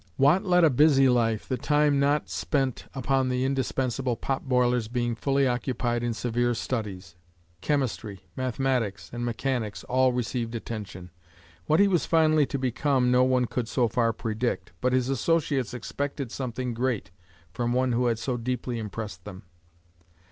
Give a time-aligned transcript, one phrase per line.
[0.17, 5.13] Watt led a busy life, the time not spent upon the indispensable "pot boilers" being
[5.13, 7.13] fully occupied in severe studies;
[7.61, 11.11] chemistry, mathematics and mechanics all received attention.
[11.67, 15.71] What he was finally to become no one could so far predict, but his associates
[15.71, 17.11] expected something great
[17.53, 19.43] from one who had so deeply impressed them.